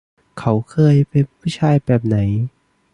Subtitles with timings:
[0.39, 2.17] เขาเคยเป็นผู้ชายแบบไหน